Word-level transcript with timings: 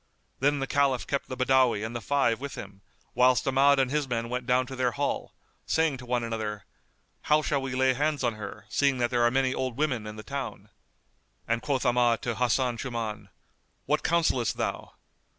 Then 0.39 0.57
the 0.57 0.65
Caliph 0.65 1.05
kept 1.05 1.29
the 1.29 1.37
Badawi 1.37 1.85
and 1.85 1.95
the 1.95 2.01
five 2.01 2.39
with 2.41 2.55
him, 2.55 2.81
whilst 3.13 3.47
Ahmad 3.47 3.77
and 3.77 3.91
his 3.91 4.07
men 4.09 4.29
went 4.29 4.47
down 4.47 4.65
to 4.65 4.75
their 4.75 4.93
hall,[FN#208] 4.93 5.61
saying 5.71 5.97
to 5.97 6.07
one 6.07 6.23
another, 6.23 6.65
"How 7.29 7.43
shall 7.43 7.61
we 7.61 7.75
lay 7.75 7.93
hands 7.93 8.23
on 8.23 8.33
her, 8.33 8.65
seeing 8.67 8.97
that 8.97 9.11
there 9.11 9.21
are 9.21 9.29
many 9.29 9.53
old 9.53 9.77
women 9.77 10.07
in 10.07 10.15
the 10.15 10.23
town?" 10.23 10.69
And 11.47 11.61
quoth 11.61 11.85
Ahmad 11.85 12.23
to 12.23 12.33
Hasan 12.33 12.77
Shuman, 12.77 13.29
"What 13.85 14.01
counsellest 14.01 14.57
thou?" 14.57 14.93